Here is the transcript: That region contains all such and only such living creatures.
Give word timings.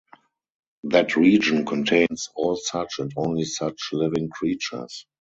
That 0.85 1.15
region 1.15 1.63
contains 1.63 2.29
all 2.33 2.55
such 2.55 2.95
and 2.97 3.13
only 3.17 3.43
such 3.43 3.89
living 3.93 4.29
creatures. 4.31 5.05